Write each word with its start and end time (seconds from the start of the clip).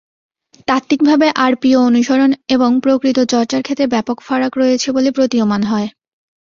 তাত্ত্বিকভাবে 0.67 1.27
আরপিও 1.37 1.79
অনুসরণ 1.89 2.31
এবং 2.55 2.69
প্রকৃত 2.83 3.17
চর্চার 3.33 3.61
ক্ষেত্রে 3.63 3.85
ব্যাপক 3.93 4.17
ফারাক 4.27 4.53
রয়েছে 4.57 4.87
বলে 4.95 5.09
প্রতীয়মান 5.17 5.61
হয়। 5.63 5.87